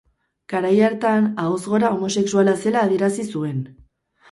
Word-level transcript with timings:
Garai 0.53 0.71
hartan, 0.87 1.27
ahoz 1.43 1.59
gora 1.75 1.93
homosexuala 1.99 2.57
zela 2.65 2.85
adierazi 2.89 3.29
zuen. 3.37 3.65